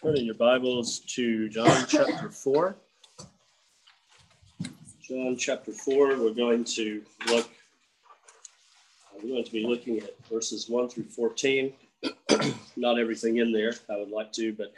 [0.00, 2.76] Turn in your Bibles to John chapter 4.
[5.02, 7.46] John chapter 4, we're going to look,
[8.06, 11.72] uh, we're going to be looking at verses 1 through 14.
[12.76, 14.72] not everything in there, I would like to, but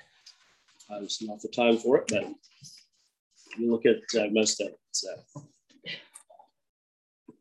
[0.91, 2.25] uh, there's not the time for it, but
[3.59, 4.81] we look at uh, most of it.
[4.93, 5.11] So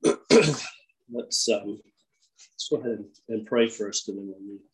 [1.09, 4.68] let's, um, let's go ahead and pray first and then we'll read.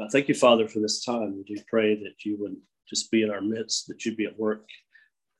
[0.00, 1.36] Uh, thank you, Father, for this time.
[1.36, 2.56] We do pray that you would
[2.88, 4.68] just be in our midst, that you'd be at work,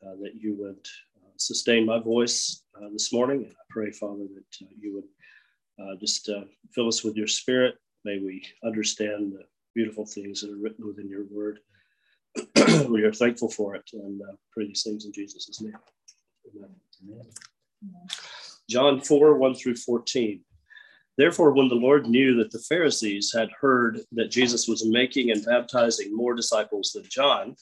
[0.05, 0.85] uh, that you would
[1.23, 3.45] uh, sustain my voice uh, this morning.
[3.45, 6.29] And I pray, Father, that uh, you would uh, just
[6.75, 7.77] fill us with your spirit.
[8.05, 9.45] May we understand the
[9.75, 11.61] beautiful things that are written within your word.
[12.89, 14.21] we are thankful for it and
[14.53, 15.73] pray these things in Jesus' name.
[16.57, 16.71] Amen.
[17.05, 17.27] Amen.
[18.69, 20.41] John 4 1 through 14.
[21.19, 25.45] Therefore, when the Lord knew that the Pharisees had heard that Jesus was making and
[25.45, 27.57] baptizing more disciples than John,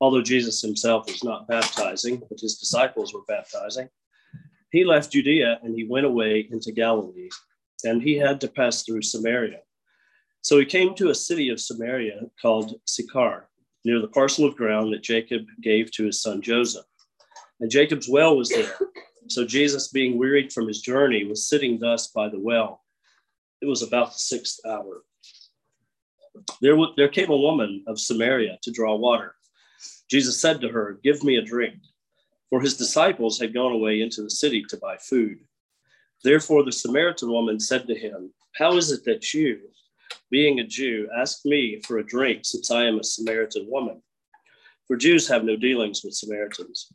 [0.00, 3.88] although Jesus himself was not baptizing, but his disciples were baptizing,
[4.70, 7.28] he left Judea and he went away into Galilee,
[7.82, 9.62] and he had to pass through Samaria.
[10.42, 13.48] So he came to a city of Samaria called Sychar,
[13.84, 16.86] near the parcel of ground that Jacob gave to his son Joseph.
[17.58, 18.76] And Jacob's well was there.
[19.28, 22.82] So Jesus, being wearied from his journey, was sitting thus by the well.
[23.60, 25.02] It was about the sixth hour.
[26.60, 29.34] There, w- there came a woman of Samaria to draw water.
[30.10, 31.76] Jesus said to her, Give me a drink.
[32.50, 35.38] For his disciples had gone away into the city to buy food.
[36.22, 39.60] Therefore, the Samaritan woman said to him, How is it that you,
[40.30, 44.02] being a Jew, ask me for a drink since I am a Samaritan woman?
[44.86, 46.92] For Jews have no dealings with Samaritans.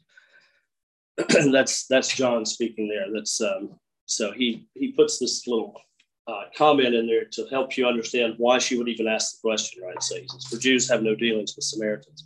[1.52, 3.08] that's that's John speaking there.
[3.14, 5.80] That's um, so he he puts this little
[6.28, 9.84] uh, comment in there to help you understand why she would even ask the question.
[9.84, 10.02] Right?
[10.02, 12.26] So he says, "For Jews have no dealings with Samaritans."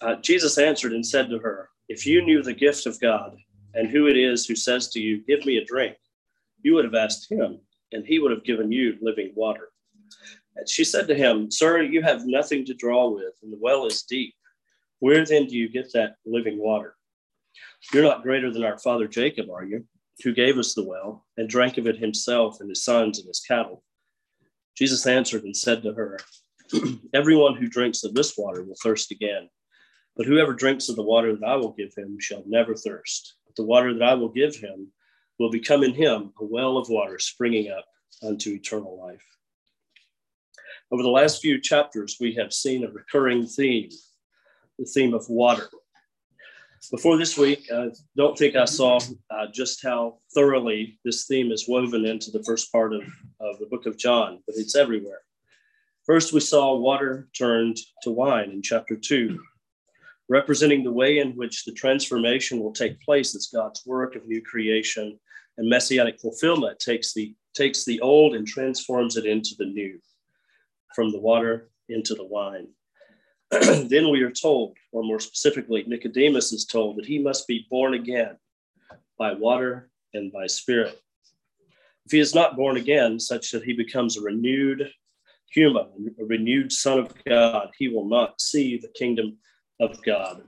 [0.00, 3.36] Uh, Jesus answered and said to her, "If you knew the gift of God
[3.74, 5.96] and who it is who says to you, Give me a drink,'
[6.62, 7.60] you would have asked him,
[7.92, 9.70] and he would have given you living water."
[10.56, 13.86] And she said to him, Sir, you have nothing to draw with, and the well
[13.86, 14.34] is deep.
[15.00, 16.93] Where then do you get that living water?
[17.92, 19.84] You're not greater than our father Jacob, are you,
[20.22, 23.40] who gave us the well and drank of it himself and his sons and his
[23.40, 23.82] cattle?
[24.76, 26.18] Jesus answered and said to her,
[27.14, 29.48] Everyone who drinks of this water will thirst again.
[30.16, 33.34] But whoever drinks of the water that I will give him shall never thirst.
[33.46, 34.92] But the water that I will give him
[35.38, 37.86] will become in him a well of water springing up
[38.22, 39.24] unto eternal life.
[40.90, 43.90] Over the last few chapters, we have seen a recurring theme
[44.78, 45.68] the theme of water
[46.90, 48.98] before this week, I don't think I saw
[49.30, 53.02] uh, just how thoroughly this theme is woven into the first part of,
[53.40, 55.20] of the book of John, but it's everywhere.
[56.06, 59.38] First, we saw water turned to wine in chapter 2,
[60.28, 64.42] representing the way in which the transformation will take place as God's work of new
[64.42, 65.18] creation
[65.56, 69.98] and messianic fulfillment takes the, takes the old and transforms it into the new,
[70.94, 72.66] from the water into the wine.
[73.88, 77.94] then we are told, or more specifically, Nicodemus is told that he must be born
[77.94, 78.36] again
[79.18, 81.00] by water and by spirit.
[82.06, 84.90] If he is not born again, such that he becomes a renewed
[85.50, 89.38] human, a renewed son of God, he will not see the kingdom
[89.80, 90.42] of God.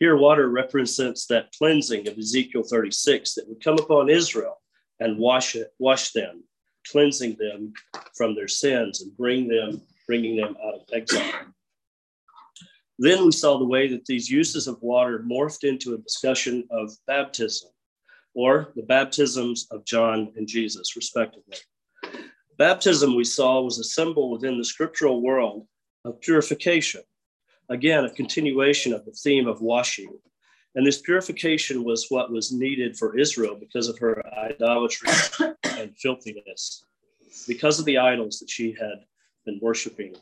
[0.00, 4.60] Here, water represents that cleansing of Ezekiel 36 that would come upon Israel
[5.00, 6.42] and wash it, wash them,
[6.90, 7.72] cleansing them
[8.16, 11.32] from their sins and bring them, bringing them out of exile.
[12.98, 16.96] Then we saw the way that these uses of water morphed into a discussion of
[17.06, 17.70] baptism,
[18.34, 21.58] or the baptisms of John and Jesus, respectively.
[22.56, 25.66] Baptism, we saw, was a symbol within the scriptural world
[26.06, 27.02] of purification.
[27.68, 30.18] Again, a continuation of the theme of washing.
[30.74, 35.10] And this purification was what was needed for Israel because of her idolatry
[35.64, 36.84] and filthiness,
[37.46, 39.04] because of the idols that she had
[39.44, 40.14] been worshiping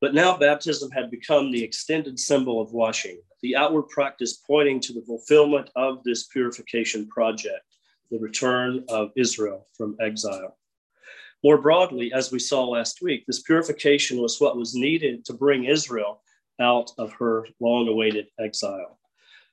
[0.00, 4.92] but now baptism had become the extended symbol of washing, the outward practice pointing to
[4.92, 7.64] the fulfillment of this purification project,
[8.10, 10.56] the return of Israel from exile.
[11.44, 15.64] More broadly, as we saw last week, this purification was what was needed to bring
[15.64, 16.22] Israel
[16.60, 18.98] out of her long awaited exile,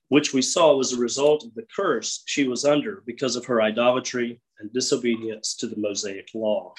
[0.09, 3.62] which we saw was a result of the curse she was under because of her
[3.62, 6.74] idolatry and disobedience to the Mosaic law.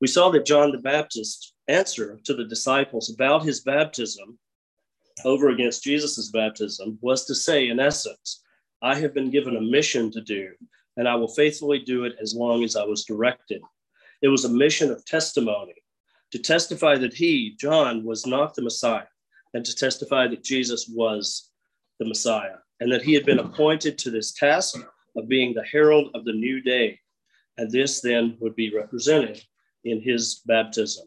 [0.00, 4.38] We saw that John the Baptist answer to the disciples about his baptism
[5.24, 8.42] over against Jesus' baptism was to say, in essence,
[8.82, 10.50] I have been given a mission to do,
[10.96, 13.62] and I will faithfully do it as long as I was directed.
[14.22, 15.74] It was a mission of testimony,
[16.32, 19.06] to testify that he, John, was not the Messiah,
[19.54, 21.50] and to testify that Jesus was
[21.98, 24.78] the Messiah, and that he had been appointed to this task
[25.16, 27.00] of being the herald of the new day.
[27.56, 29.42] And this then would be represented
[29.84, 31.06] in his baptism.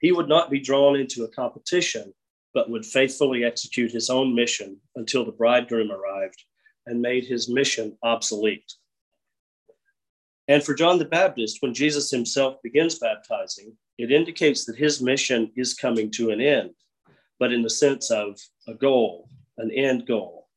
[0.00, 2.14] He would not be drawn into a competition,
[2.54, 6.42] but would faithfully execute his own mission until the bridegroom arrived
[6.86, 8.72] and made his mission obsolete.
[10.46, 15.52] And for John the Baptist, when Jesus himself begins baptizing, it indicates that his mission
[15.56, 16.70] is coming to an end,
[17.38, 19.28] but in the sense of a goal,
[19.58, 20.48] an end goal.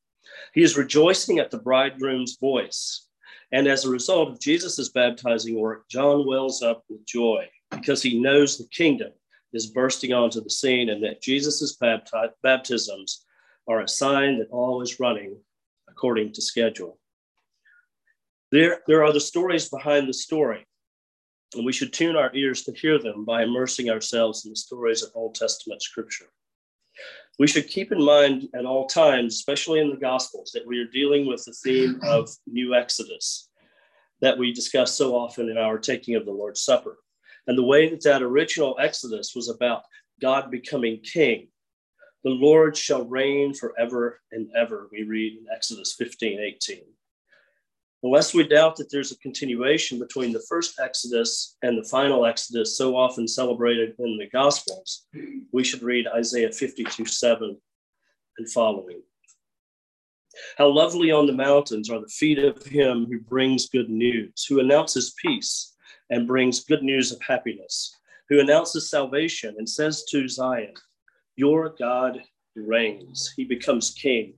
[0.54, 3.08] He is rejoicing at the bridegroom's voice.
[3.52, 8.22] And as a result of Jesus' baptizing work, John wells up with joy because he
[8.22, 9.12] knows the kingdom
[9.54, 13.26] is bursting onto the scene and that Jesus' bapti- baptisms
[13.68, 15.38] are a sign that all is running
[15.90, 17.00] according to schedule.
[18.52, 20.66] There, there are the stories behind the story,
[21.56, 25.04] and we should tune our ears to hear them by immersing ourselves in the stories
[25.04, 26.28] of Old Testament scripture.
[27.40, 30.86] We should keep in mind at all times, especially in the Gospels, that we are
[30.86, 33.50] dealing with the theme of new Exodus
[34.22, 36.98] that we discuss so often in our taking of the Lord's Supper.
[37.48, 39.84] And the way that that original Exodus was about
[40.22, 41.48] God becoming king.
[42.24, 46.84] The Lord shall reign forever and ever, we read in Exodus 15 18.
[48.04, 52.78] Unless we doubt that there's a continuation between the first Exodus and the final Exodus,
[52.78, 55.06] so often celebrated in the Gospels,
[55.52, 57.58] we should read Isaiah 52 7
[58.38, 59.02] and following.
[60.58, 64.60] How lovely on the mountains are the feet of him who brings good news, who
[64.60, 65.71] announces peace
[66.12, 67.98] and brings good news of happiness,
[68.30, 70.74] who announces salvation and says to Zion,
[71.36, 72.22] Your God
[72.56, 73.34] reigns.
[73.36, 74.34] He becomes king.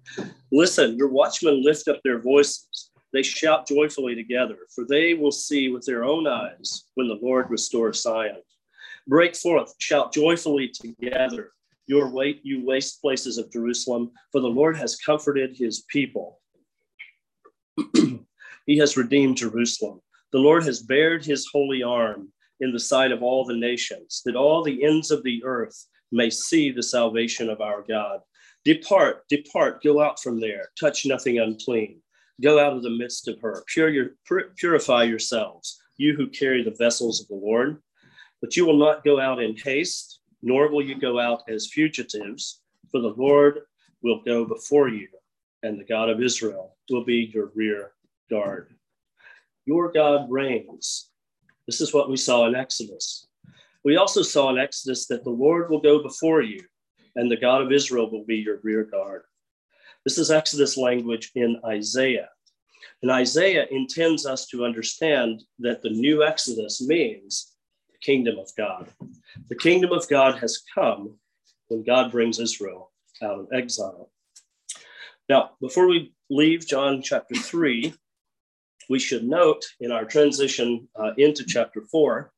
[0.52, 2.92] Listen, your watchmen lift up their voices.
[3.12, 7.50] They shout joyfully together, for they will see with their own eyes when the Lord
[7.50, 8.42] restores Zion.
[9.08, 11.52] Break forth, shout joyfully together,
[11.88, 16.40] your weight, you waste places of Jerusalem, for the Lord has comforted his people.
[18.66, 20.02] he has redeemed Jerusalem.
[20.33, 24.35] The Lord has bared his holy arm in the sight of all the nations, that
[24.35, 28.19] all the ends of the earth may see the salvation of our God.
[28.65, 32.01] Depart, depart, go out from there, touch nothing unclean.
[32.41, 34.15] Go out of the midst of her, your,
[34.57, 37.77] purify yourselves, you who carry the vessels of the Lord.
[38.41, 42.62] But you will not go out in haste, nor will you go out as fugitives,
[42.89, 43.59] for the Lord
[44.01, 45.09] will go before you,
[45.62, 47.91] and the God of Israel will be your rear
[48.31, 48.74] guard.
[49.65, 51.10] Your God reigns.
[51.68, 53.27] This is what we saw in Exodus.
[53.83, 56.63] We also saw in Exodus that the Lord will go before you,
[57.15, 59.24] and the God of Israel will be your rear guard.
[60.04, 62.30] This is Exodus language in Isaiah.
[63.01, 67.54] And Isaiah intends us to understand that the new Exodus means
[67.89, 68.89] the kingdom of God.
[69.50, 71.18] The kingdom of God has come
[71.68, 74.12] when God brings Israel out of exile.
[75.30, 77.94] Now, before we leave John chapter 3,
[78.89, 82.31] we should note in our transition uh, into chapter four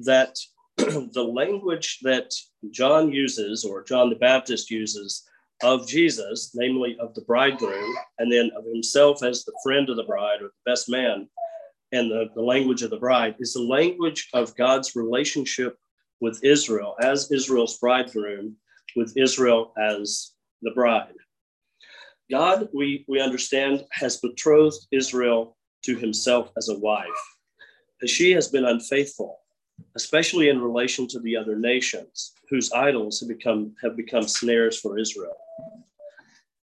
[0.00, 0.36] that
[0.76, 2.32] the language that
[2.70, 5.24] John uses, or John the Baptist uses,
[5.62, 10.04] of Jesus, namely of the bridegroom, and then of himself as the friend of the
[10.04, 11.28] bride or the best man,
[11.92, 15.78] and the, the language of the bride, is the language of God's relationship
[16.20, 18.56] with Israel as Israel's bridegroom,
[18.96, 21.14] with Israel as the bride.
[22.30, 25.55] God, we, we understand, has betrothed Israel
[25.86, 27.22] to himself as a wife,
[28.02, 29.38] as she has been unfaithful,
[29.96, 34.98] especially in relation to the other nations whose idols have become, have become snares for
[34.98, 35.36] Israel.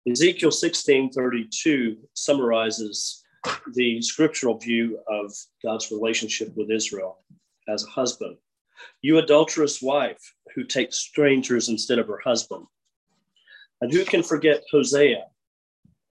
[0.10, 3.24] Ezekiel 16:32 summarizes
[3.74, 5.32] the scriptural view of
[5.64, 7.24] God's relationship with Israel
[7.68, 8.38] as a husband.
[9.04, 10.24] You adulterous wife
[10.56, 12.66] who takes strangers instead of her husband.
[13.82, 15.26] And who can forget Hosea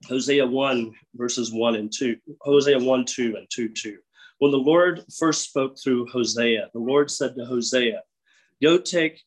[0.09, 3.99] Hosea 1, verses 1 and 2, Hosea 1, 2, and 2, 2.
[4.39, 8.03] When the Lord first spoke through Hosea, the Lord said to Hosea,
[8.63, 9.23] Go take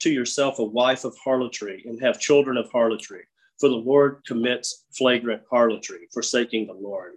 [0.00, 3.24] to yourself a wife of harlotry and have children of harlotry,
[3.60, 7.14] for the Lord commits flagrant harlotry, forsaking the Lord.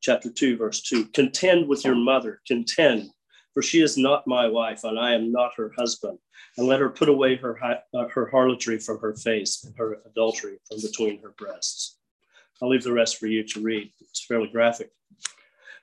[0.00, 3.10] Chapter 2, verse 2 Contend with your mother, contend,
[3.52, 6.18] for she is not my wife, and I am not her husband
[6.56, 10.58] and let her put away her, uh, her harlotry from her face and her adultery
[10.68, 11.98] from between her breasts.
[12.62, 13.90] I'll leave the rest for you to read.
[14.00, 14.90] It's fairly graphic.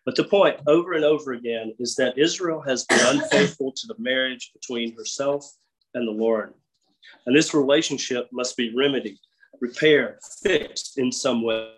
[0.05, 3.95] But the point over and over again is that Israel has been unfaithful to the
[3.97, 5.45] marriage between herself
[5.95, 6.53] and the Lord.
[7.25, 9.17] And this relationship must be remedied,
[9.59, 11.74] repaired, fixed in some way.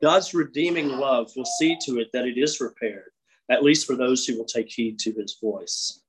[0.00, 3.10] God's redeeming love will see to it that it is repaired,
[3.50, 6.02] at least for those who will take heed to his voice.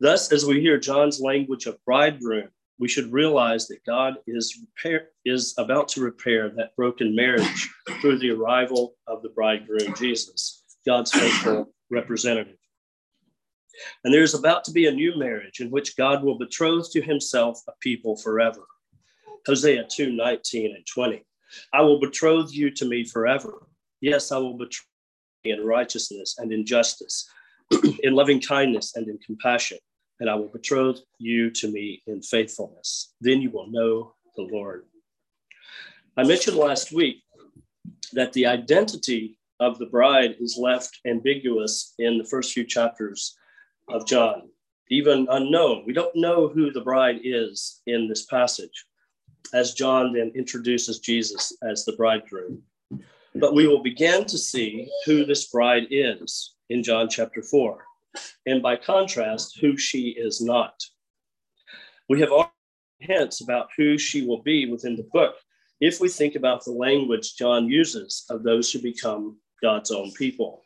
[0.00, 2.48] Thus, as we hear John's language of bridegroom,
[2.78, 8.18] we should realize that God is, repair, is about to repair that broken marriage through
[8.18, 12.56] the arrival of the bridegroom, Jesus, God's faithful representative.
[14.02, 17.60] And there's about to be a new marriage in which God will betroth to himself
[17.68, 18.66] a people forever.
[19.46, 21.24] Hosea 2 19 and 20.
[21.72, 23.66] I will betroth you to me forever.
[24.00, 24.86] Yes, I will betroth
[25.44, 27.28] in righteousness and in justice,
[28.02, 29.78] in loving kindness and in compassion
[30.22, 33.12] and I will betroth you to me in faithfulness.
[33.20, 34.84] Then you will know the Lord.
[36.16, 37.24] I mentioned last week
[38.12, 43.36] that the identity of the bride is left ambiguous in the first few chapters
[43.88, 44.48] of John,
[44.90, 45.82] even unknown.
[45.88, 48.84] We don't know who the bride is in this passage,
[49.52, 52.62] as John then introduces Jesus as the bridegroom.
[53.34, 57.84] But we will begin to see who this bride is in John chapter 4
[58.46, 60.74] and by contrast, who she is not.
[62.08, 62.52] We have all
[62.98, 65.34] hints about who she will be within the book
[65.80, 70.62] if we think about the language John uses of those who become God's own people.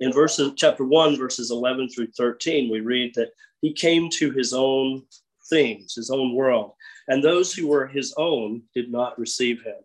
[0.00, 3.30] In verses chapter 1 verses 11 through 13 we read that
[3.60, 5.02] he came to his own
[5.48, 6.72] things, his own world,
[7.08, 9.76] and those who were his own did not receive him.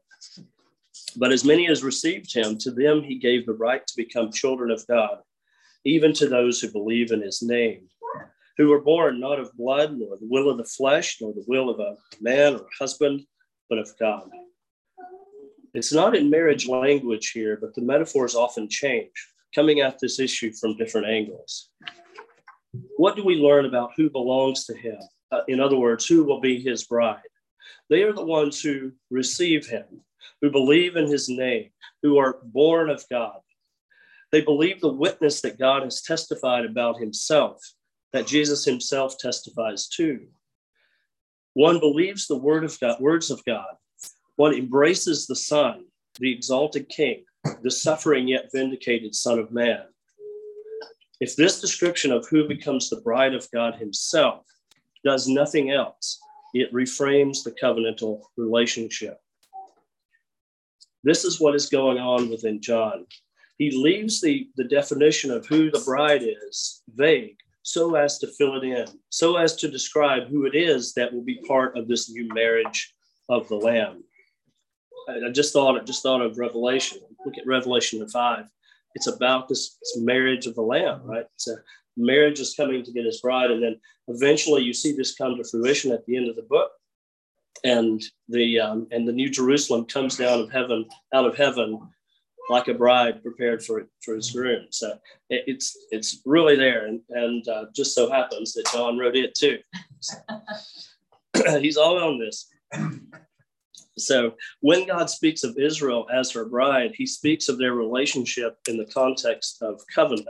[1.15, 4.71] But as many as received him, to them he gave the right to become children
[4.71, 5.19] of God
[5.87, 7.87] even to those who believe in his name,
[8.57, 11.69] who were born not of blood, nor the will of the flesh, nor the will
[11.69, 13.21] of a man or a husband,
[13.69, 14.29] but of God.
[15.73, 19.11] It's not in marriage language here, but the metaphors often change,
[19.55, 21.69] coming at this issue from different angles.
[22.97, 24.97] What do we learn about who belongs to him?
[25.31, 27.21] Uh, in other words, who will be his bride?
[27.89, 29.85] They are the ones who receive him,
[30.41, 31.69] who believe in his name,
[32.01, 33.39] who are born of God,
[34.31, 37.61] they believe the witness that God has testified about himself,
[38.13, 40.27] that Jesus himself testifies to.
[41.53, 43.75] One believes the word of God, words of God.
[44.35, 45.85] One embraces the Son,
[46.19, 47.23] the exalted King,
[47.63, 49.83] the suffering yet vindicated Son of Man.
[51.19, 54.45] If this description of who becomes the bride of God himself
[55.03, 56.19] does nothing else,
[56.53, 59.19] it reframes the covenantal relationship.
[61.03, 63.05] This is what is going on within John
[63.57, 68.55] he leaves the, the definition of who the bride is vague so as to fill
[68.55, 72.09] it in, so as to describe who it is that will be part of this
[72.09, 72.95] new marriage
[73.27, 74.03] of the Lamb.
[75.09, 76.99] I just thought, just thought of Revelation.
[77.25, 78.45] Look at Revelation five.
[78.95, 81.25] It's about this, this marriage of the Lamb, right?
[81.35, 81.57] It's a
[81.97, 85.43] marriage is coming to get his bride, and then eventually you see this come to
[85.43, 86.71] fruition at the end of the book,
[87.63, 91.79] and the um, and the New Jerusalem comes down of heaven, out of heaven,
[92.49, 94.67] like a bride prepared for for his groom.
[94.69, 94.97] So
[95.29, 99.35] it, it's it's really there, and and uh, just so happens that John wrote it
[99.35, 99.59] too.
[101.59, 102.47] He's all on this.
[103.97, 108.77] So when God speaks of Israel as her bride, he speaks of their relationship in
[108.77, 110.29] the context of covenant.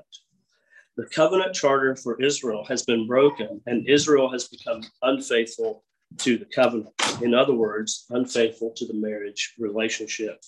[0.95, 5.83] The covenant charter for Israel has been broken, and Israel has become unfaithful
[6.19, 6.93] to the covenant.
[7.21, 10.41] In other words, unfaithful to the marriage relationship.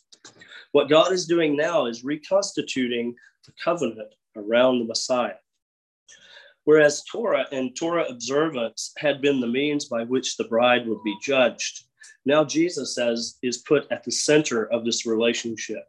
[0.72, 5.36] What God is doing now is reconstituting the covenant around the Messiah.
[6.66, 11.18] Whereas Torah and Torah observance had been the means by which the bride would be
[11.22, 11.86] judged,
[12.26, 15.84] now Jesus says is put at the center of this relationship.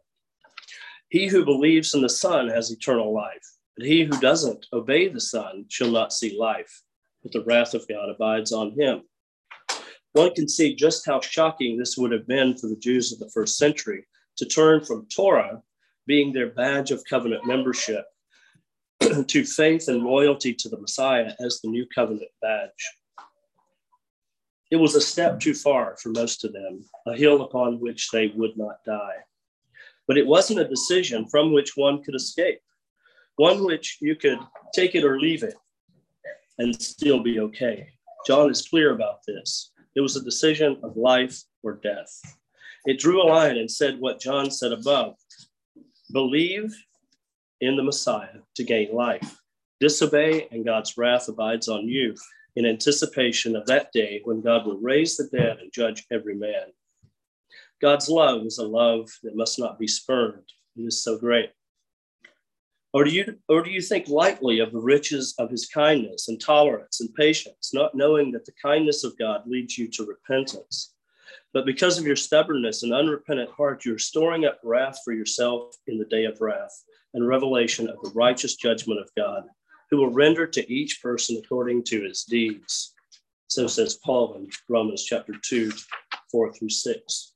[1.09, 3.45] He who believes in the Son has eternal life,
[3.77, 6.81] but he who doesn't obey the Son shall not see life,
[7.21, 9.03] but the wrath of God abides on him.
[10.13, 13.29] One can see just how shocking this would have been for the Jews of the
[13.29, 14.05] first century
[14.37, 15.61] to turn from Torah
[16.05, 18.05] being their badge of covenant membership
[19.27, 22.69] to faith and loyalty to the Messiah as the new covenant badge.
[24.69, 28.27] It was a step too far for most of them, a hill upon which they
[28.35, 29.17] would not die.
[30.07, 32.59] But it wasn't a decision from which one could escape,
[33.35, 34.39] one which you could
[34.73, 35.55] take it or leave it
[36.57, 37.89] and still be okay.
[38.25, 39.70] John is clear about this.
[39.95, 42.19] It was a decision of life or death.
[42.85, 45.15] It drew a line and said what John said above
[46.11, 46.75] believe
[47.61, 49.37] in the Messiah to gain life.
[49.79, 52.15] Disobey, and God's wrath abides on you
[52.55, 56.67] in anticipation of that day when God will raise the dead and judge every man.
[57.81, 60.43] God's love is a love that must not be spurned.
[60.75, 61.51] It is so great.
[62.93, 66.41] Or do you or do you think lightly of the riches of his kindness and
[66.41, 70.93] tolerance and patience, not knowing that the kindness of God leads you to repentance?
[71.53, 75.97] But because of your stubbornness and unrepentant heart, you're storing up wrath for yourself in
[75.97, 76.83] the day of wrath
[77.13, 79.43] and revelation of the righteous judgment of God,
[79.89, 82.93] who will render to each person according to his deeds.
[83.47, 85.71] So says Paul in Romans chapter 2,
[86.31, 87.33] 4 through 6.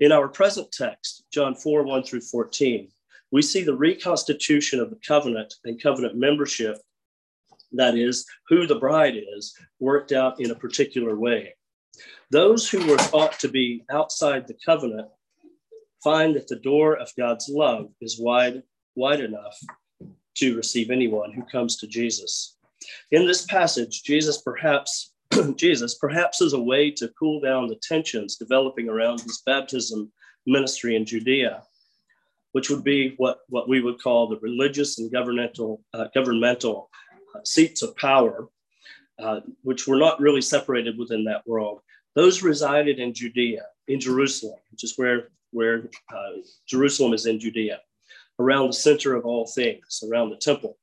[0.00, 2.88] In our present text, John 4, 1 through 14,
[3.32, 6.78] we see the reconstitution of the covenant and covenant membership,
[7.72, 11.54] that is, who the bride is, worked out in a particular way.
[12.30, 15.08] Those who were thought to be outside the covenant
[16.02, 18.62] find that the door of God's love is wide,
[18.94, 19.58] wide enough
[20.36, 22.56] to receive anyone who comes to Jesus.
[23.10, 25.12] In this passage, Jesus perhaps
[25.56, 30.12] Jesus perhaps as a way to cool down the tensions developing around his baptism
[30.46, 31.62] ministry in Judea,
[32.56, 36.88] which would be what, what we would call the religious and governmental uh, governmental
[37.34, 38.48] uh, seats of power,
[39.18, 41.80] uh, which were not really separated within that world.
[42.14, 46.36] Those resided in Judea, in Jerusalem, which is where where uh,
[46.66, 47.78] Jerusalem is in Judea
[48.38, 50.78] around the center of all things, around the temple.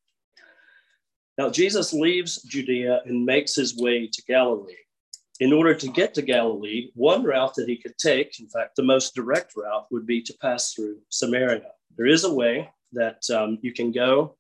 [1.39, 4.82] Now, Jesus leaves Judea and makes his way to Galilee.
[5.39, 8.83] In order to get to Galilee, one route that he could take, in fact, the
[8.83, 11.71] most direct route, would be to pass through Samaria.
[11.97, 14.35] There is a way that um, you can go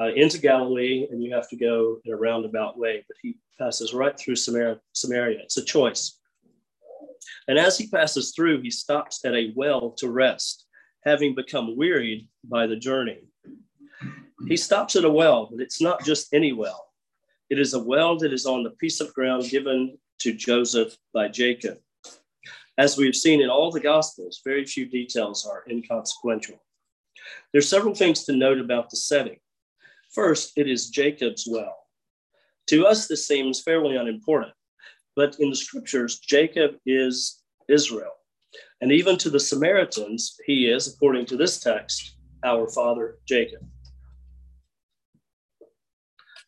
[0.00, 3.94] uh, into Galilee and you have to go in a roundabout way, but he passes
[3.94, 4.80] right through Samaria.
[4.92, 5.38] Samaria.
[5.42, 6.18] It's a choice.
[7.46, 10.66] And as he passes through, he stops at a well to rest
[11.04, 13.20] having become wearied by the journey.
[14.46, 16.86] He stops at a well, but it's not just any well.
[17.50, 21.28] It is a well that is on the piece of ground given to Joseph by
[21.28, 21.78] Jacob.
[22.76, 26.62] As we've seen in all the Gospels, very few details are inconsequential.
[27.52, 29.38] There are several things to note about the setting.
[30.12, 31.76] First, it is Jacob's well.
[32.68, 34.52] To us, this seems fairly unimportant,
[35.16, 38.12] but in the scriptures, Jacob is Israel.
[38.80, 43.66] And even to the Samaritans, he is, according to this text, our father Jacob.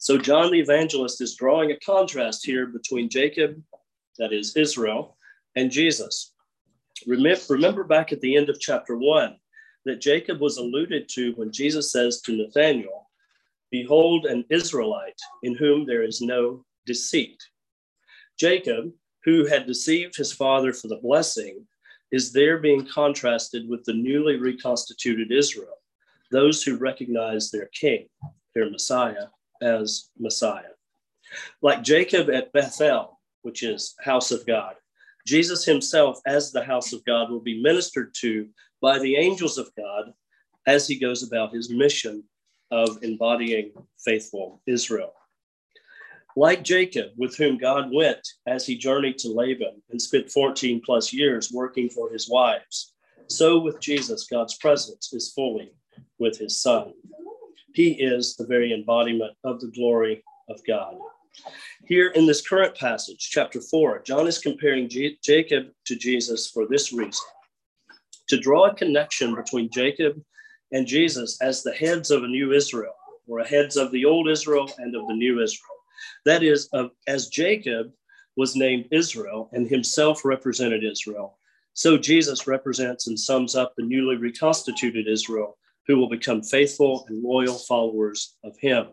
[0.01, 3.63] So John the evangelist is drawing a contrast here between Jacob,
[4.19, 5.19] that is Israel,
[5.57, 6.33] and Jesus.
[7.07, 9.37] Remember back at the end of chapter one
[9.85, 13.11] that Jacob was alluded to when Jesus says to Nathanael,
[13.71, 17.39] Behold, an Israelite in whom there is no deceit.
[18.39, 18.91] Jacob,
[19.25, 21.67] who had deceived his father for the blessing,
[22.11, 25.77] is there being contrasted with the newly reconstituted Israel,
[26.31, 28.09] those who recognize their king,
[28.55, 29.27] their Messiah,
[29.63, 30.75] as Messiah.
[31.63, 34.75] Like Jacob at Bethel, which is house of God,
[35.27, 38.49] Jesus himself, as the house of God, will be ministered to
[38.81, 40.13] by the angels of God
[40.67, 42.25] as he goes about his mission
[42.71, 43.73] of embodying
[44.05, 45.13] faithful Israel.
[46.37, 51.13] Like Jacob, with whom God went as he journeyed to Laban and spent 14 plus
[51.13, 52.95] years working for his wives,
[53.27, 55.73] so with Jesus, God's presence is fully
[56.19, 56.93] with his son.
[57.75, 60.97] He is the very embodiment of the glory of God.
[61.87, 66.67] Here in this current passage, chapter 4, John is comparing J- Jacob to Jesus for
[66.67, 67.27] this reason
[68.29, 70.21] to draw a connection between Jacob
[70.73, 72.95] and Jesus as the heads of a new Israel,
[73.27, 75.67] or heads of the old Israel and of the new Israel.
[76.25, 77.93] That is, uh, as Jacob
[78.37, 81.39] was named Israel and himself represented Israel,
[81.73, 87.23] so Jesus represents and sums up the newly reconstituted Israel who will become faithful and
[87.23, 88.87] loyal followers of him.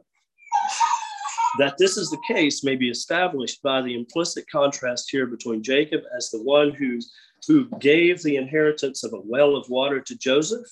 [1.60, 6.02] That this is the case may be established by the implicit contrast here between Jacob
[6.16, 7.00] as the one who,
[7.48, 10.68] who gave the inheritance of a well of water to Joseph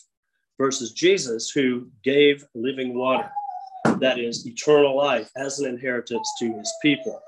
[0.58, 3.32] versus Jesus who gave living water
[4.00, 7.22] that is eternal life as an inheritance to his people.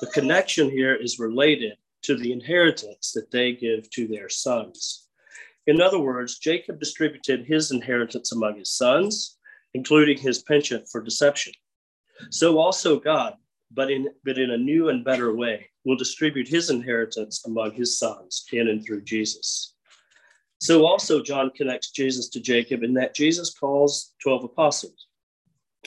[0.00, 5.08] The connection here is related to the inheritance that they give to their sons.
[5.66, 9.38] In other words, Jacob distributed his inheritance among his sons,
[9.74, 11.52] including his penchant for deception.
[12.30, 13.34] So also God,
[13.70, 17.98] but in, but in a new and better way, will distribute his inheritance among his
[17.98, 19.74] sons in and through Jesus.
[20.60, 25.06] So also John connects Jesus to Jacob in that Jesus calls 12 apostles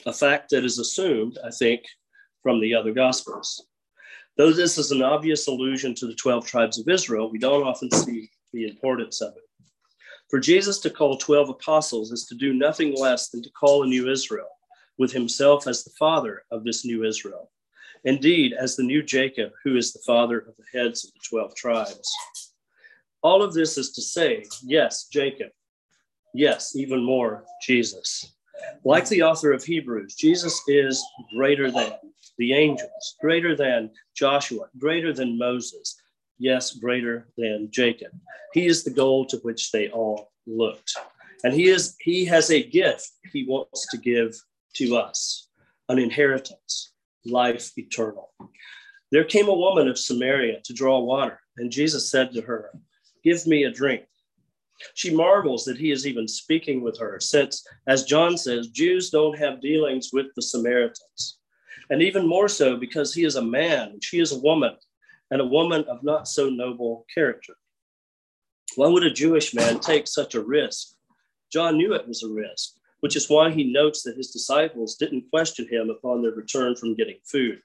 [0.06, 1.82] a fact that is assumed, I think,
[2.42, 3.66] from the other Gospels.
[4.36, 7.90] Though this is an obvious allusion to the 12 tribes of Israel, we don't often
[7.90, 9.44] see the importance of it.
[10.30, 13.86] For Jesus to call 12 apostles is to do nothing less than to call a
[13.86, 14.48] new Israel,
[14.98, 17.50] with himself as the father of this new Israel.
[18.04, 21.54] Indeed, as the new Jacob, who is the father of the heads of the 12
[21.54, 22.14] tribes.
[23.22, 25.50] All of this is to say, yes, Jacob.
[26.34, 28.34] Yes, even more, Jesus.
[28.84, 31.02] Like the author of Hebrews, Jesus is
[31.36, 31.92] greater than
[32.38, 35.96] the angels, greater than Joshua, greater than Moses,
[36.38, 38.12] yes, greater than Jacob.
[38.52, 40.94] He is the goal to which they all looked.
[41.42, 44.34] And he is he has a gift he wants to give
[44.76, 45.48] to us.
[45.90, 46.92] an inheritance,
[47.26, 48.32] life eternal.
[49.12, 52.70] There came a woman of Samaria to draw water, and Jesus said to her,
[53.22, 54.04] Give me a drink.
[54.94, 59.38] She marvels that he is even speaking with her, since, as John says, Jews don't
[59.38, 61.38] have dealings with the Samaritans.
[61.90, 64.74] And even more so because he is a man and she is a woman,
[65.30, 67.54] and a woman of not so noble character.
[68.76, 70.94] Why would a Jewish man take such a risk?
[71.52, 75.30] John knew it was a risk, which is why he notes that his disciples didn't
[75.30, 77.60] question him upon their return from getting food.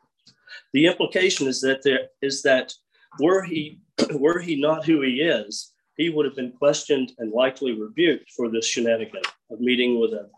[0.74, 2.74] The implication is that there is that
[3.19, 3.80] were he
[4.12, 8.50] were he not who he is, he would have been questioned and likely rebuked for
[8.50, 10.30] this shenanigan of meeting with a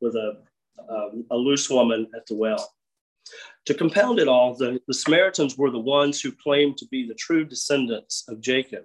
[0.00, 0.38] with a
[0.88, 2.72] um, a loose woman at the well.
[3.66, 7.14] To compound it all, the, the Samaritans were the ones who claimed to be the
[7.14, 8.84] true descendants of Jacob,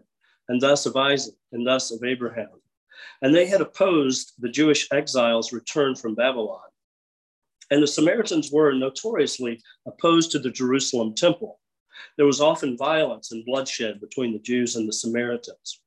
[0.50, 2.50] and thus of Isaac, and thus of Abraham.
[3.22, 6.60] And they had opposed the Jewish exiles' return from Babylon.
[7.72, 11.60] And the Samaritans were notoriously opposed to the Jerusalem temple.
[12.18, 15.82] There was often violence and bloodshed between the Jews and the Samaritans,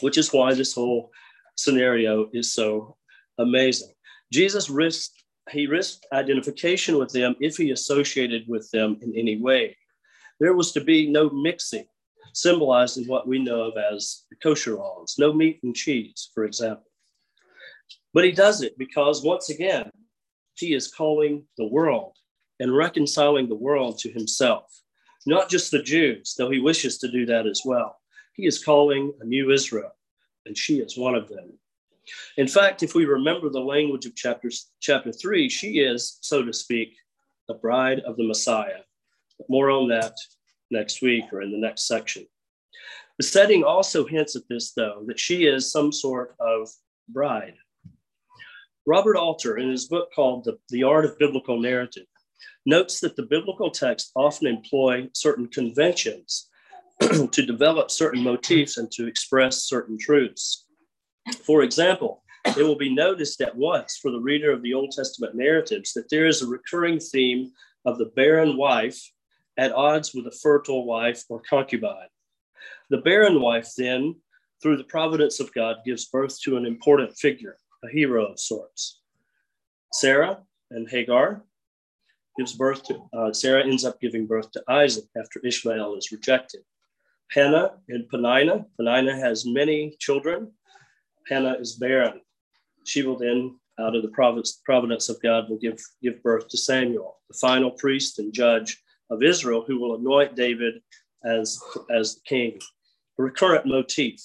[0.00, 1.10] which is why this whole
[1.56, 2.96] scenario is so
[3.38, 3.92] amazing.
[4.32, 9.76] Jesus risked he risked identification with them if he associated with them in any way.
[10.40, 11.86] There was to be no mixing,
[12.34, 16.90] symbolized in what we know of as kosher laws, no meat and cheese, for example.
[18.12, 19.90] But he does it because, once again,
[20.56, 22.16] he is calling the world
[22.60, 24.82] and reconciling the world to himself,
[25.26, 27.98] not just the Jews, though he wishes to do that as well.
[28.34, 29.92] He is calling a new Israel,
[30.44, 31.58] and she is one of them.
[32.36, 36.52] In fact, if we remember the language of chapter, chapter three, she is, so to
[36.52, 36.94] speak,
[37.48, 38.80] the bride of the Messiah.
[39.48, 40.14] More on that
[40.70, 42.26] next week or in the next section.
[43.18, 46.68] The setting also hints at this, though, that she is some sort of
[47.08, 47.54] bride.
[48.86, 52.06] Robert Alter, in his book called The, the Art of Biblical Narrative,
[52.66, 56.48] notes that the biblical text often employ certain conventions
[57.00, 60.65] to develop certain motifs and to express certain truths.
[61.44, 65.34] For example, it will be noticed at once for the reader of the Old Testament
[65.34, 67.52] narratives that there is a recurring theme
[67.84, 69.00] of the barren wife
[69.56, 72.08] at odds with a fertile wife or concubine.
[72.90, 74.16] The barren wife, then,
[74.62, 79.00] through the providence of God, gives birth to an important figure, a hero of sorts.
[79.92, 80.38] Sarah
[80.70, 81.42] and Hagar
[82.38, 86.62] gives birth to, uh, Sarah ends up giving birth to Isaac after Ishmael is rejected.
[87.30, 90.52] Hannah and Peninnah, Peninnah has many children,
[91.28, 92.20] Hannah is barren.
[92.84, 94.08] She will then, out of the
[94.64, 99.22] providence of God, will give, give birth to Samuel, the final priest and judge of
[99.22, 100.74] Israel, who will anoint David
[101.24, 101.60] as,
[101.90, 102.60] as the king.
[103.18, 104.20] A recurrent motif.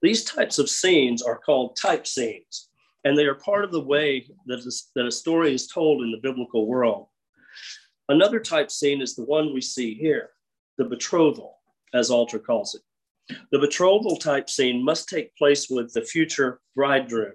[0.00, 2.68] These types of scenes are called type scenes,
[3.04, 6.10] and they are part of the way that, is, that a story is told in
[6.10, 7.06] the biblical world.
[8.08, 10.30] Another type scene is the one we see here,
[10.78, 11.58] the betrothal,
[11.94, 12.82] as Alter calls it.
[13.50, 17.34] The betrothal type scene must take place with the future bridegroom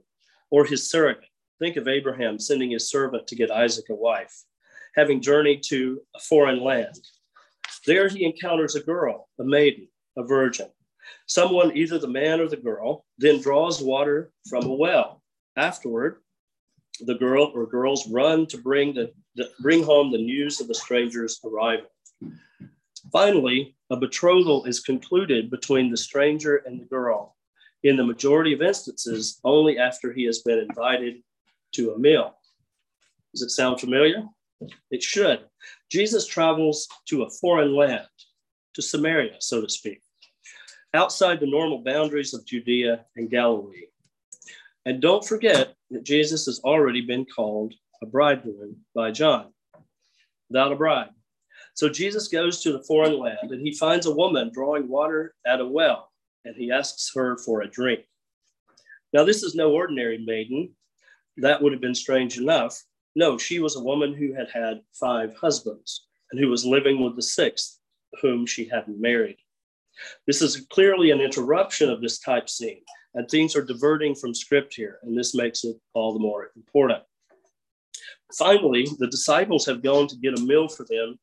[0.49, 1.29] or his surrogate.
[1.59, 4.33] Think of Abraham sending his servant to get Isaac a wife,
[4.95, 6.99] having journeyed to a foreign land.
[7.85, 10.67] There he encounters a girl, a maiden, a virgin.
[11.25, 15.23] Someone, either the man or the girl, then draws water from a well.
[15.55, 16.17] Afterward,
[16.99, 20.75] the girl or girls run to bring, the, the bring home the news of the
[20.75, 21.87] stranger's arrival.
[23.11, 27.35] Finally, a betrothal is concluded between the stranger and the girl,
[27.83, 31.21] in the majority of instances, only after he has been invited
[31.73, 32.35] to a meal.
[33.33, 34.23] Does it sound familiar?
[34.91, 35.41] It should.
[35.91, 38.07] Jesus travels to a foreign land,
[38.73, 40.01] to Samaria, so to speak,
[40.93, 43.87] outside the normal boundaries of Judea and Galilee.
[44.85, 49.53] And don't forget that Jesus has already been called a bridegroom by John.
[50.49, 51.09] Without a bride,
[51.77, 55.61] so Jesus goes to the foreign land and he finds a woman drawing water at
[55.61, 56.11] a well
[56.43, 57.99] and he asks her for a drink.
[59.13, 60.71] Now, this is no ordinary maiden.
[61.37, 62.81] That would have been strange enough.
[63.15, 67.15] No, she was a woman who had had five husbands and who was living with
[67.15, 67.77] the sixth,
[68.23, 69.37] whom she hadn't married.
[70.25, 72.81] This is clearly an interruption of this type scene,
[73.13, 77.03] and things are diverting from script here, and this makes it all the more important.
[78.35, 81.19] Finally, the disciples have gone to get a meal for them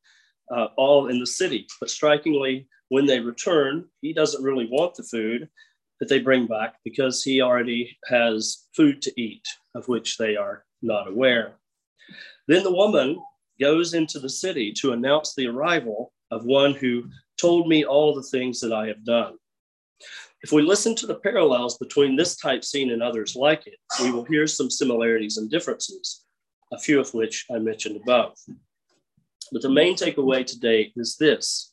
[0.53, 1.67] uh, all in the city.
[1.79, 5.49] But strikingly, when they return, he doesn't really want the food
[5.99, 10.65] that they bring back because he already has food to eat, of which they are
[10.81, 11.55] not aware.
[12.47, 13.19] Then the woman
[13.59, 17.05] goes into the city to announce the arrival of one who
[17.39, 19.35] told me all the things that I have done.
[20.43, 24.11] If we listen to the parallels between this type scene and others like it, we
[24.11, 26.25] will hear some similarities and differences
[26.71, 28.37] a few of which I mentioned above.
[29.51, 31.71] But the main takeaway today is this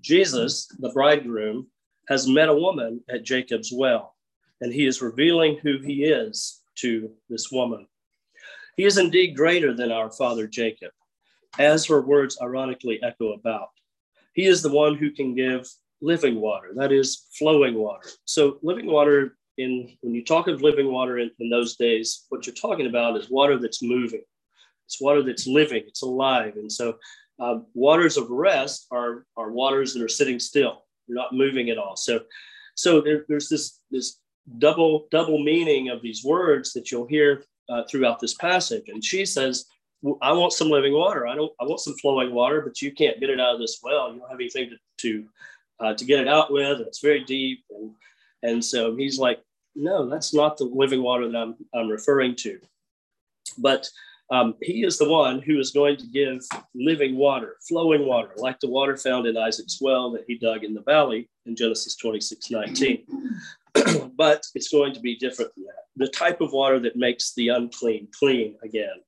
[0.00, 1.68] Jesus, the bridegroom,
[2.08, 4.14] has met a woman at Jacob's well,
[4.60, 7.86] and he is revealing who he is to this woman.
[8.76, 10.90] He is indeed greater than our father Jacob,
[11.58, 13.68] as her words ironically echo about.
[14.34, 15.68] He is the one who can give
[16.00, 18.08] living water, that is, flowing water.
[18.24, 22.46] So, living water, in when you talk of living water in, in those days, what
[22.46, 24.24] you're talking about is water that's moving.
[24.86, 26.56] It's water that's living, it's alive.
[26.56, 26.98] And so,
[27.40, 31.78] uh, waters of rest are, are waters that are sitting still, they're not moving at
[31.78, 31.96] all.
[31.96, 32.20] So,
[32.74, 34.18] so there, there's this, this
[34.58, 38.84] double double meaning of these words that you'll hear uh, throughout this passage.
[38.88, 39.66] And she says,
[40.20, 41.26] I want some living water.
[41.26, 41.52] I don't.
[41.60, 44.12] I want some flowing water, but you can't get it out of this well.
[44.12, 45.24] You don't have anything to to,
[45.80, 46.80] uh, to get it out with.
[46.80, 47.90] It's very deep, and
[48.42, 49.40] and so he's like,
[49.74, 52.60] no, that's not the living water that I'm I'm referring to.
[53.56, 53.88] But
[54.30, 56.40] um, he is the one who is going to give
[56.74, 60.74] living water, flowing water, like the water found in Isaac's well that he dug in
[60.74, 63.04] the valley in Genesis 26, 19.
[64.16, 65.84] but it's going to be different than that.
[65.96, 69.02] The type of water that makes the unclean clean again.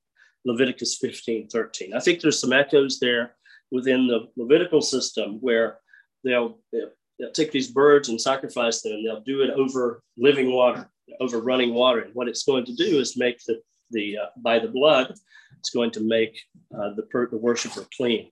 [0.45, 1.93] Leviticus 15, 13.
[1.93, 3.35] I think there's some echoes there
[3.71, 5.79] within the Levitical system where
[6.23, 10.89] they'll, they'll take these birds and sacrifice them and they'll do it over living water,
[11.19, 12.01] over running water.
[12.01, 13.59] And what it's going to do is make the,
[13.91, 15.13] the uh, by the blood,
[15.59, 16.39] it's going to make
[16.73, 18.29] uh, the, per, the worshiper clean.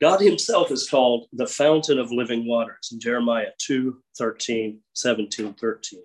[0.00, 6.00] God himself is called the fountain of living waters in Jeremiah 2 13, 17, 13.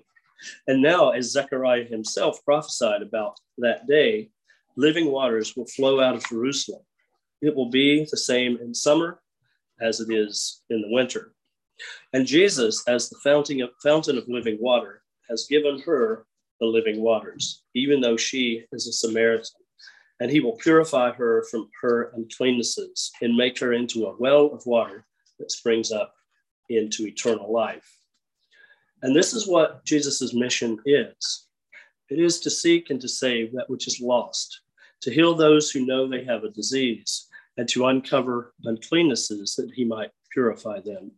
[0.67, 4.29] And now, as Zechariah himself prophesied about that day,
[4.75, 6.83] living waters will flow out of Jerusalem.
[7.41, 9.19] It will be the same in summer
[9.81, 11.33] as it is in the winter.
[12.13, 16.25] And Jesus, as the fountain of, fountain of living water, has given her
[16.59, 19.61] the living waters, even though she is a Samaritan
[20.19, 24.65] and he will purify her from her uncleannesses and make her into a well of
[24.65, 25.05] water
[25.39, 26.13] that springs up
[26.69, 27.97] into eternal life.
[29.03, 31.47] And this is what Jesus' mission is
[32.09, 34.61] it is to seek and to save that which is lost,
[35.01, 39.83] to heal those who know they have a disease, and to uncover uncleannesses that he
[39.83, 41.11] might purify them,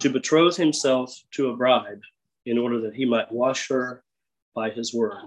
[0.00, 2.00] to betroth himself to a bride
[2.44, 4.02] in order that he might wash her
[4.54, 5.18] by his word,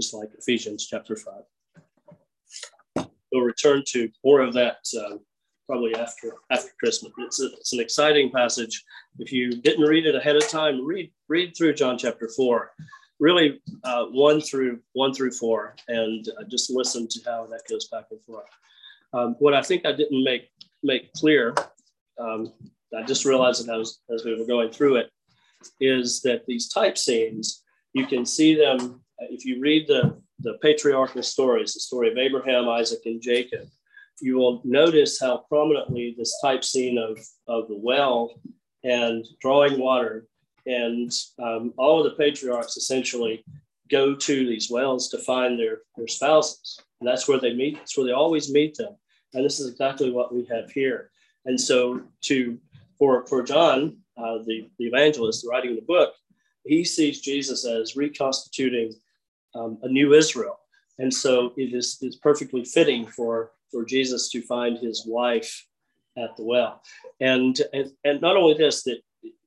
[0.00, 1.34] just like Ephesians chapter 5
[3.32, 5.16] we'll return to more of that uh,
[5.66, 7.12] probably after after Christmas.
[7.18, 8.84] It's, a, it's an exciting passage.
[9.18, 12.72] If you didn't read it ahead of time, read read through John chapter four,
[13.20, 17.88] really uh, one through one through four, and uh, just listen to how that goes
[17.88, 18.48] back and forth.
[19.12, 20.48] Um, what I think I didn't make
[20.82, 21.54] make clear,
[22.18, 22.52] um,
[22.96, 25.10] I just realized as as we were going through it,
[25.80, 31.22] is that these type scenes you can see them if you read the the patriarchal
[31.22, 33.66] stories, the story of Abraham, Isaac, and Jacob,
[34.20, 38.40] you will notice how prominently this type scene of, of the well
[38.84, 40.26] and drawing water
[40.66, 41.10] and
[41.42, 43.44] um, all of the patriarchs essentially
[43.90, 46.78] go to these wells to find their, their spouses.
[47.00, 48.94] And that's where they meet, that's where they always meet them.
[49.34, 51.10] And this is exactly what we have here.
[51.46, 52.58] And so to
[52.98, 56.12] for, for John, uh, the, the evangelist writing the book,
[56.68, 58.94] he sees Jesus as reconstituting
[59.54, 60.60] um, a new Israel.
[60.98, 65.66] And so it is, perfectly fitting for, for Jesus to find his wife
[66.16, 66.82] at the well.
[67.20, 69.00] And, and, and not only this, that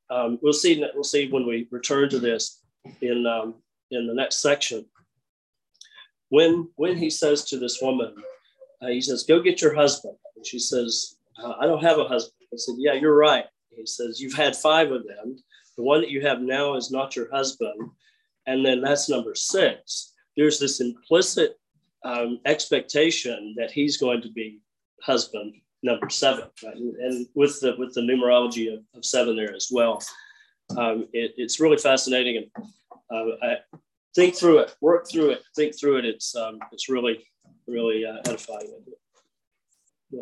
[0.09, 2.61] um, we'll see we'll see when we return to this
[3.01, 3.55] in, um,
[3.91, 4.85] in the next section.
[6.29, 8.15] When, when he says to this woman,
[8.81, 10.15] uh, he says, Go get your husband.
[10.35, 12.33] And she says, uh, I don't have a husband.
[12.53, 13.45] I said, Yeah, you're right.
[13.69, 15.37] He says, You've had five of them.
[15.81, 17.89] The one that you have now is not your husband.
[18.45, 20.13] And then that's number six.
[20.37, 21.59] There's this implicit
[22.03, 24.59] um, expectation that he's going to be
[25.01, 26.75] husband number seven, right?
[26.75, 30.03] and, with the with the numerology of, of seven there as well.
[30.77, 32.65] Um, it, it's really fascinating, and
[33.09, 33.57] uh, I
[34.13, 36.05] think through it, work through it, think through it.
[36.05, 37.25] It's um, it's really
[37.67, 38.71] really uh, edifying.
[40.11, 40.21] Yeah.